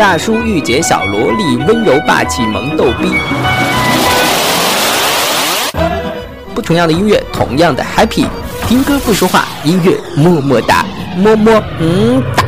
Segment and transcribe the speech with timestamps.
[0.00, 3.12] 大叔御姐小萝莉，温柔霸气萌逗逼。
[6.54, 8.24] 不同样的音乐，同样的 happy。
[8.66, 10.86] 听歌不说话，音乐么么哒，
[11.18, 12.44] 么么嗯哒。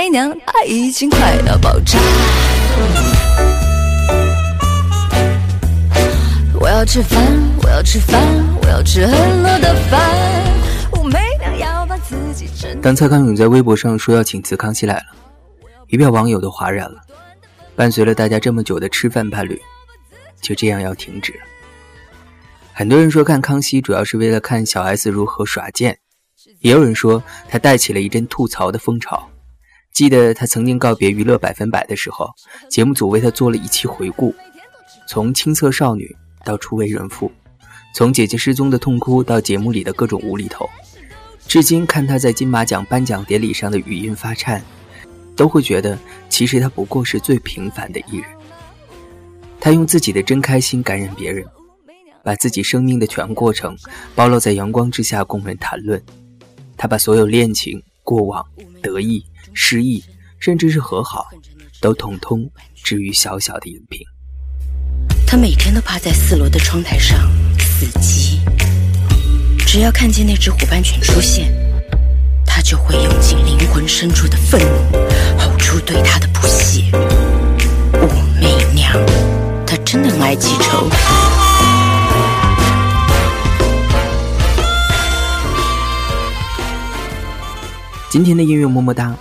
[0.00, 1.98] 媚娘，爱已经快要爆炸。
[6.58, 7.20] 我要吃饭，
[7.62, 8.18] 我要吃饭，
[8.62, 10.00] 我要吃很多的饭。
[12.80, 15.02] 当蔡康永在微博上说要请辞《康熙来了》，
[15.88, 16.98] 一票网友都哗然了。
[17.76, 19.60] 伴随了大家这么久的吃饭伴侣，
[20.40, 21.38] 就这样要停止。
[22.72, 25.98] 很多人说看康熙主要是为了看小 S 如何耍贱，
[26.60, 29.29] 也有人说他带起了一阵吐槽的风潮。
[29.92, 32.30] 记得他曾经告别娱乐百分百的时候，
[32.70, 34.34] 节目组为他做了一期回顾，
[35.06, 37.30] 从青涩少女到初为人父，
[37.94, 40.68] 从姐姐失踪的痛哭到节目里的各种无厘头，
[41.46, 44.62] 至今看他在金马奖颁奖典礼上的语音发颤。
[45.36, 48.24] 都会觉得，其实他不过是最平凡的艺人。
[49.58, 51.42] 他用自己的真开心感染别人，
[52.22, 53.74] 把自己生命的全过程
[54.14, 56.02] 暴露在阳光之下供人谈论。
[56.76, 58.44] 他把所有恋情、过往、
[58.82, 60.02] 得意、失意，
[60.38, 61.26] 甚至是和好，
[61.80, 62.50] 都统统
[62.82, 64.00] 置于小小的荧屏。
[65.26, 68.40] 他每天都趴在四楼的窗台上死机，
[69.66, 71.52] 只要看见那只虎斑犬出现。
[72.44, 74.98] 他就会用尽灵魂深处的愤怒，
[75.38, 76.90] 吼出对他的不屑。
[77.94, 78.08] 武
[78.40, 78.92] 媚娘，
[79.64, 80.88] 她真的很爱记仇。
[88.10, 89.16] 今天的音乐么么哒，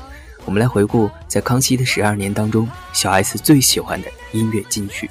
[0.50, 5.08] 我们来回顾在康熙的十二年当中，小 S 最喜欢的音乐金曲。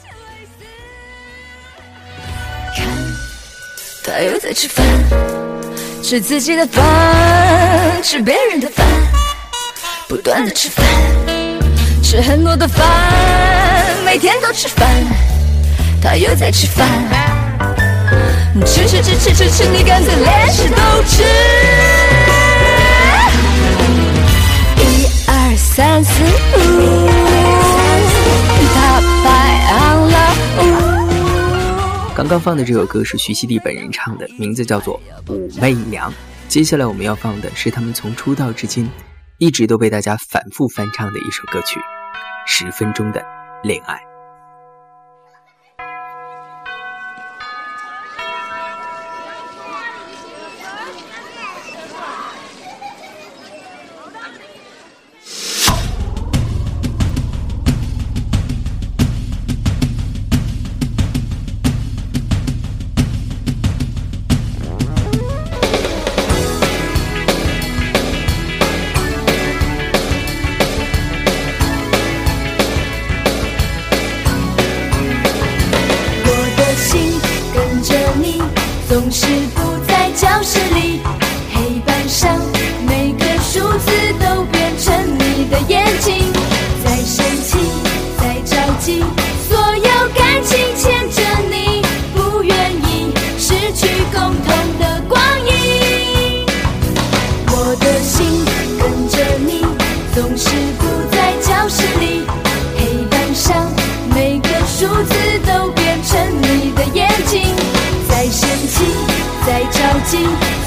[2.76, 2.84] 看，
[4.02, 4.84] 他又在吃饭。
[6.02, 8.84] 吃自己的饭，吃别人的饭，
[10.08, 10.84] 不断的吃饭，
[12.02, 12.84] 吃很多的饭，
[14.04, 14.88] 每天都吃饭，
[16.02, 16.88] 他又在吃饭，
[18.66, 21.22] 吃吃吃吃吃吃，你干脆连吃都吃。
[32.28, 35.00] 刚放的这首歌是徐熙娣本人唱的，名字叫做
[35.32, 36.12] 《武媚娘》。
[36.46, 38.86] 接下来我们要放的是他们从出道至今
[39.38, 41.80] 一直都被大家反复翻唱的一首歌曲
[42.46, 43.24] 《十分钟的
[43.62, 43.94] 恋爱》。
[79.10, 79.57] 是
[110.18, 110.57] you.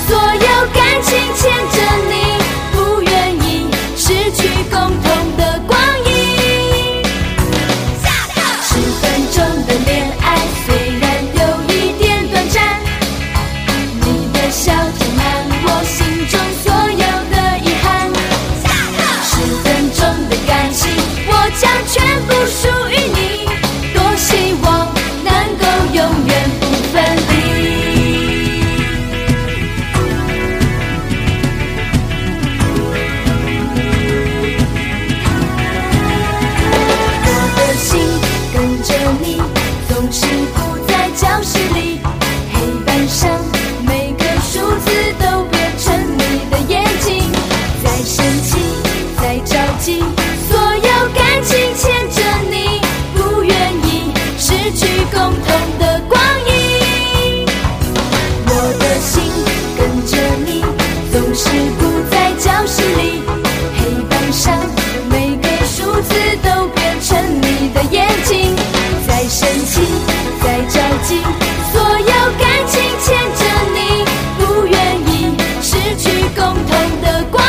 [76.41, 77.40] 共同的光。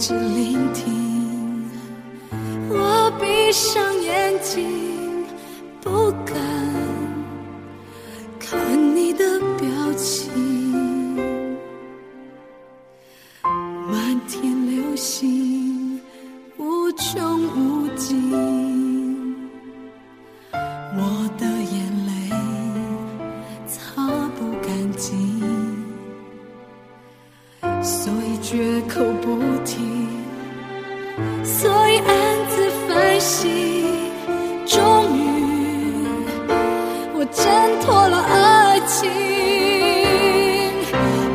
[0.00, 1.70] 我一直聆听，
[2.70, 4.89] 我闭上眼睛，
[37.32, 37.44] 挣
[37.80, 39.10] 脱了爱情。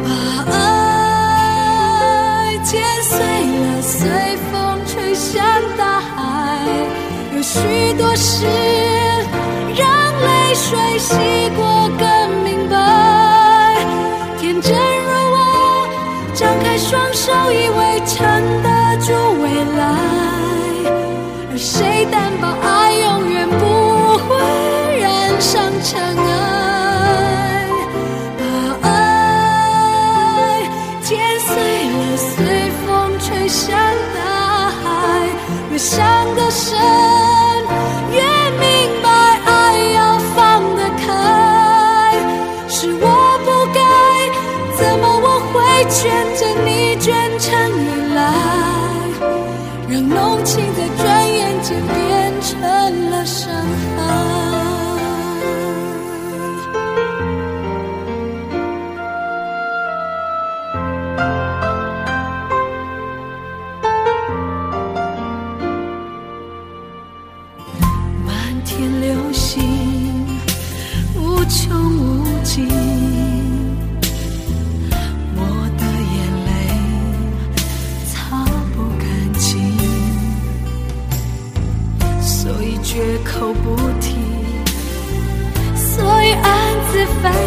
[0.03, 0.09] 把
[0.51, 0.55] 爱
[2.63, 4.53] 剪碎了，随风
[4.85, 5.43] 吹向
[5.77, 6.13] 大海。
[7.35, 8.45] 有许多事，
[36.55, 37.24] 生，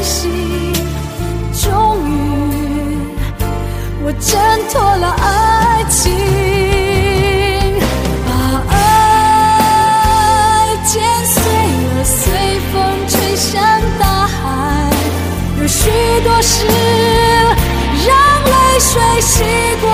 [0.09, 0.73] 心。
[1.53, 1.71] 终
[2.09, 2.11] 于，
[4.03, 6.01] 我挣脱了爱情。
[8.25, 8.29] 把
[8.75, 8.75] 爱
[10.87, 10.93] 剪
[11.27, 11.37] 碎
[11.95, 12.17] 了，随
[12.73, 12.75] 风
[13.07, 13.47] 吹向
[13.99, 14.37] 大海。
[15.61, 15.91] 有许
[16.25, 16.57] 多事，
[18.07, 18.09] 让
[18.45, 19.45] 泪水洗
[19.83, 19.91] 过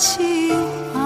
[0.00, 0.50] 情
[0.94, 1.00] 爱，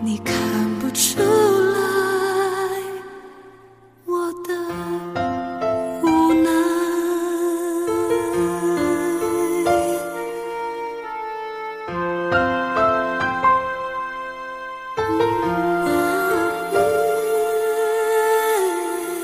[0.00, 0.32] 你看
[0.78, 1.80] 不出来
[4.04, 4.54] 我的
[6.04, 6.50] 无奈。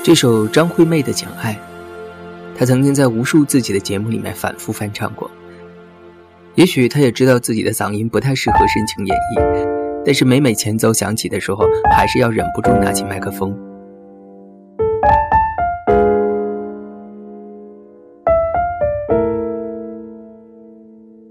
[0.03, 1.53] 这首张惠妹的《讲爱》，
[2.59, 5.31] 她曾经在无数自己的节目里面反复翻唱过。
[6.55, 13.55] 也许她也知道自己的嗓音不太适合深情演绎，但是每每前奏响起的时候，还是要忍不住拿起麦克风。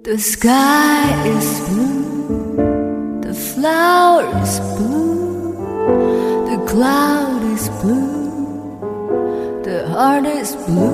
[0.02, 2.56] The sky is blue,
[3.22, 5.54] the flower is blue,
[6.44, 10.90] the cloud is blue, the heart is blue,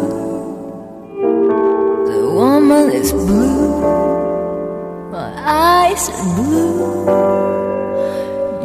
[2.04, 4.07] the woman is blue,
[5.48, 7.08] eyes blue,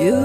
[0.04, 0.20] you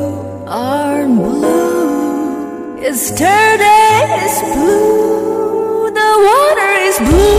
[0.49, 2.81] are blue.
[2.83, 7.38] Yesterday is blue, the water is blue.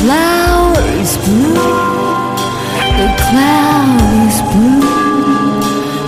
[0.00, 1.54] flower is blue,
[3.00, 4.86] the cloud is blue,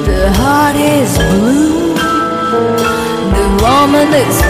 [0.07, 1.95] the heart is blue,
[3.35, 4.50] the woman is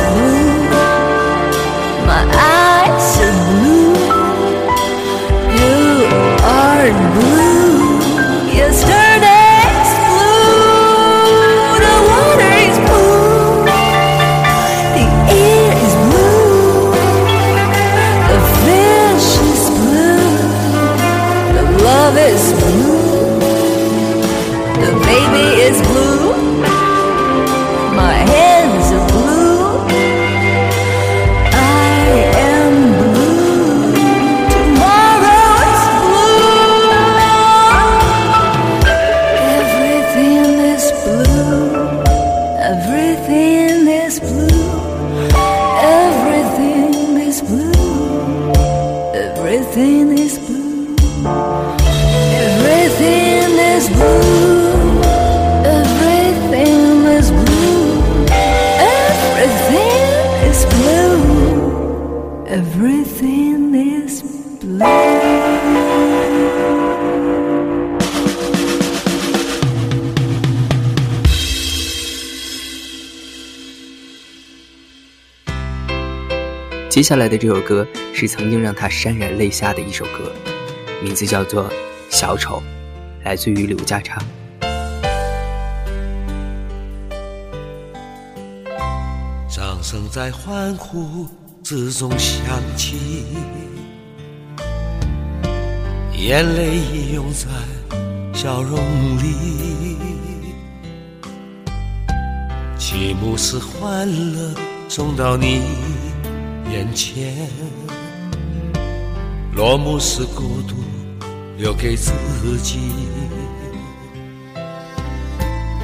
[77.00, 80.30] 接下来的这首歌是曾经让他潸然泪下的一首歌，
[81.02, 81.64] 名字叫做
[82.10, 82.62] 《小丑》，
[83.24, 84.22] 来自于刘家昌。
[89.48, 91.26] 掌声在欢呼
[91.62, 92.44] 之中响
[92.76, 93.24] 起，
[96.12, 97.48] 眼泪已涌在
[98.38, 98.78] 笑容
[99.16, 99.96] 里。
[102.76, 104.54] 启幕是欢乐
[104.86, 105.62] 送到你
[106.72, 107.34] 眼前，
[109.54, 110.76] 落幕是孤独
[111.58, 112.12] 留给自
[112.62, 112.78] 己。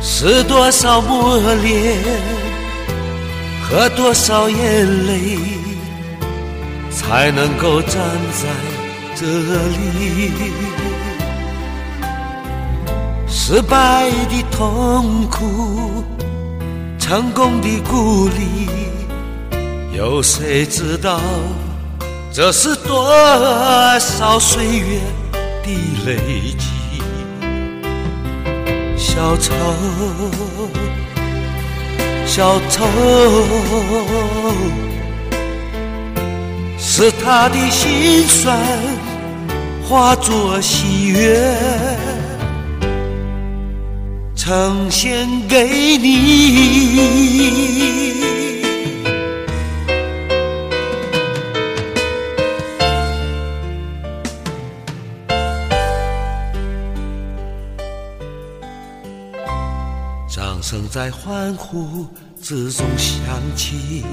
[0.01, 1.97] 是多少磨练？
[3.69, 5.39] 和多少眼泪，
[6.93, 8.01] 才能够站
[8.33, 8.49] 在
[9.17, 10.31] 这里？
[13.27, 16.05] 失败的痛苦，
[16.97, 18.69] 成功的鼓励，
[19.97, 21.19] 有谁知道
[22.31, 23.09] 这是多
[23.99, 25.01] 少岁月
[25.63, 25.71] 的
[26.05, 26.67] 累积？
[28.99, 29.55] 小丑。
[32.27, 32.85] 小丑
[36.79, 38.59] 是他的心酸
[39.89, 41.57] 化作喜悦，
[44.37, 47.17] 呈现给你。
[60.69, 62.05] 声在欢呼
[62.43, 64.05] 之中响起，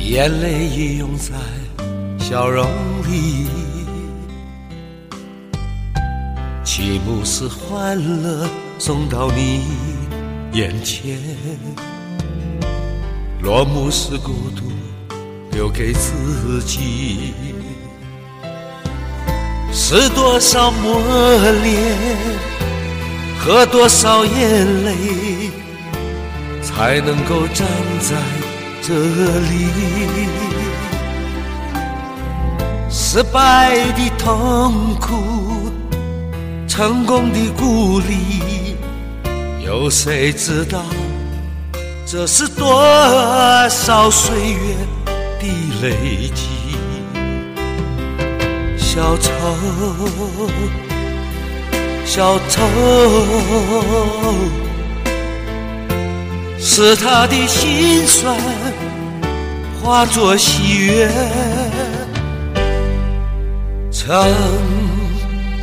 [0.00, 1.34] 眼泪已涌在
[2.18, 2.66] 笑容
[3.06, 3.46] 里。
[6.64, 9.64] 启幕是欢乐送到你
[10.54, 11.18] 眼前，
[13.42, 14.62] 落幕是孤独
[15.52, 17.34] 留给自己。
[19.74, 20.98] 是多少磨
[21.62, 22.53] 练？
[23.44, 25.50] 喝多少眼泪，
[26.62, 27.68] 才能够站
[28.00, 28.16] 在
[28.80, 29.66] 这里？
[32.88, 35.70] 失败的痛苦，
[36.66, 38.76] 成功的鼓励，
[39.62, 40.82] 有谁知道
[42.06, 42.82] 这是多
[43.68, 44.74] 少岁月
[45.38, 45.46] 的
[45.82, 46.48] 累积？
[48.78, 49.30] 小丑。
[52.14, 52.62] 小偷
[56.60, 58.38] 是他的心酸
[59.82, 61.08] 化作喜悦，
[63.90, 64.32] 呈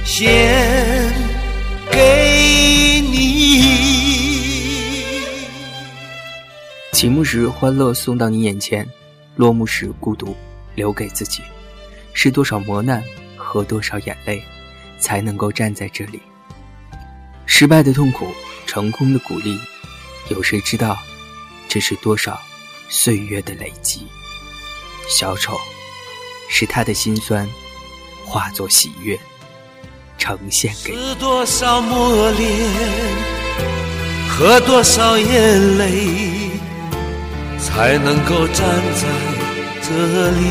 [0.04, 0.62] 现
[1.90, 3.62] 给你。
[6.92, 8.86] 启幕时欢乐送到你眼前，
[9.38, 10.36] 落幕时孤独
[10.76, 11.42] 留给自己。
[12.12, 13.02] 是多少磨难，
[13.38, 14.44] 和多少眼泪，
[15.00, 16.22] 才能够站在这里？
[17.54, 18.34] 失败的痛苦，
[18.66, 19.60] 成功的鼓励，
[20.30, 20.98] 有谁知道
[21.68, 22.42] 这是多少
[22.88, 24.08] 岁月的累积？
[25.10, 25.60] 小丑
[26.50, 27.46] 是他的心酸
[28.26, 29.20] 化作喜悦，
[30.18, 32.50] 呈现给是多少磨练，
[34.30, 36.52] 和多少眼泪，
[37.60, 39.08] 才能够站在
[39.84, 40.42] 这里？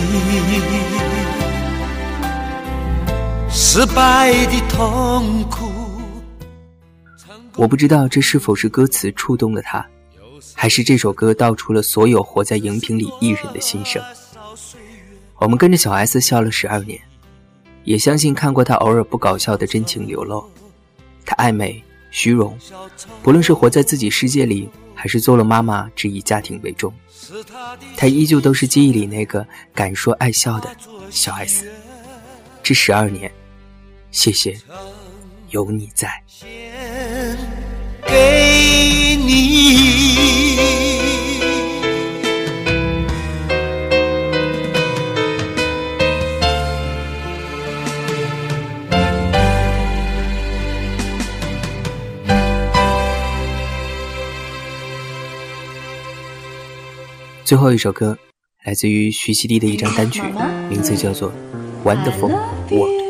[3.50, 5.69] 失败的痛苦。
[7.56, 9.86] 我不知道这是否是歌词触动了他，
[10.54, 14.02] 还是这首歌道出了所有活在荧屏里艺人的心声。
[15.36, 17.00] 我们跟着小 S 笑了十二年，
[17.84, 20.44] 也相信看过她偶尔不搞笑的真情流露。
[21.24, 22.56] 她爱美、虚荣，
[23.22, 26.92] 不论是活在自己世界里，还是做了妈妈只以家庭为重，
[27.96, 30.70] 她依旧都是记忆里那个敢说爱笑的
[31.10, 31.66] 小 S。
[32.62, 33.30] 这十二年，
[34.10, 34.56] 谢谢
[35.50, 36.22] 有你在。
[38.10, 39.70] 给你。
[57.44, 58.16] 最后一首歌
[58.64, 60.22] 来自于徐熙娣的一张单曲，
[60.68, 61.32] 名字叫做
[61.84, 62.30] 《Wonderful
[62.70, 63.00] World》。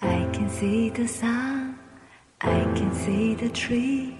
[0.00, 1.59] I can see the sun,
[2.42, 4.16] I can see the tree,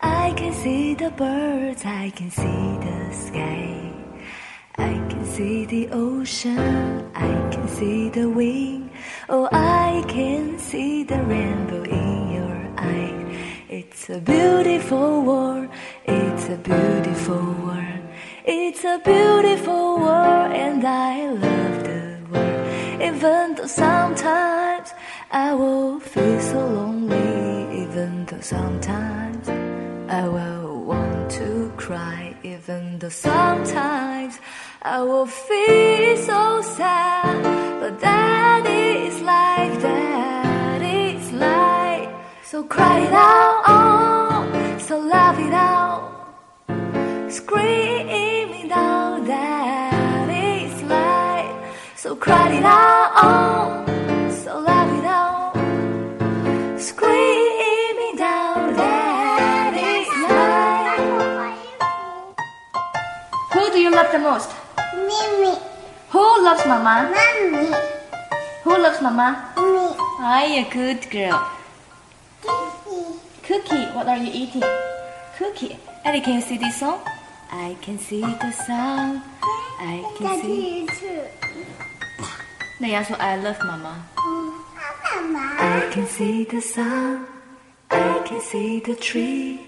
[0.00, 2.42] I can see the birds, I can see
[2.86, 3.90] the sky.
[4.76, 8.90] I can see the ocean, I can see the wind,
[9.30, 13.64] oh I can see the rainbow in your eye.
[13.70, 15.68] It's a beautiful world,
[16.04, 18.04] it's a beautiful world,
[18.44, 23.00] it's a beautiful world, and I love the world.
[23.00, 24.92] Even though sometimes
[25.30, 27.33] I will feel so lonely,
[28.34, 29.48] though sometimes
[30.08, 34.38] I will want to cry, even though sometimes
[34.82, 37.42] I will feel so sad,
[37.80, 42.08] but that is like that, it's like.
[42.44, 46.02] So cry it out, oh, so laugh it out,
[47.30, 49.26] scream it out.
[49.26, 51.50] That is like.
[51.96, 53.53] So cry it out, oh,
[64.24, 64.50] most?
[64.96, 65.52] Mimi.
[66.08, 67.12] Who loves mama?
[67.12, 67.68] Mommy.
[68.64, 69.52] Who loves mama?
[69.56, 69.84] Me.
[70.18, 71.36] I'm a good girl.
[72.40, 73.20] Cookie.
[73.42, 73.84] Cookie.
[73.92, 74.64] What are you eating?
[75.36, 75.76] Cookie.
[76.04, 77.00] Ellie, can you see this song?
[77.52, 79.22] I can see the sun.
[79.78, 80.80] I can Daddy, see.
[80.80, 81.22] You too.
[82.80, 83.94] They also I love mama.
[84.16, 85.44] Mama.
[85.60, 87.26] I can see the sun.
[87.90, 89.60] I can see the tree.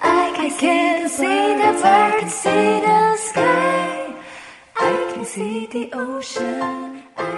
[0.00, 1.84] I can, I see, can the see the birds.
[1.84, 3.87] I can see the sky.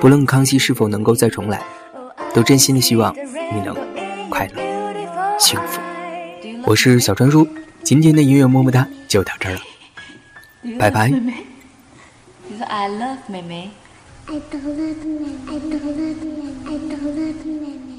[0.00, 1.62] 不论康熙是否能够再重来，
[2.32, 3.76] 都真心的希望你能
[4.28, 5.80] 快乐、幸福。
[6.64, 7.46] 我是小川叔，
[7.82, 9.60] 今天的音乐么么哒就到这儿了，
[10.78, 11.08] 拜拜。
[11.08, 13.70] 你说 I love 妹妹。
[14.26, 17.89] I don't love me, I don't love me, I don't love me.